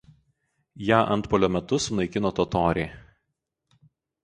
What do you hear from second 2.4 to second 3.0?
totoriai.